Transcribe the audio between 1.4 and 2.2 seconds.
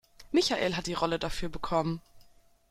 bekommen.